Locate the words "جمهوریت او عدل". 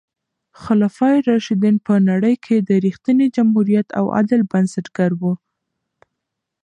3.35-4.41